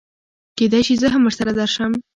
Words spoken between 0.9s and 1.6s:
زه هم ورسره